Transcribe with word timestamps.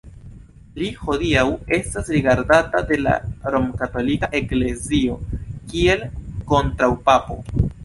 Li 0.83 0.87
hodiaŭ 1.01 1.43
estas 1.77 2.09
rigardata 2.15 2.81
de 2.93 2.97
la 3.09 3.13
Romkatolika 3.57 4.31
Eklezio 4.41 5.21
kiel 5.71 6.05
kontraŭpapo. 6.55 7.41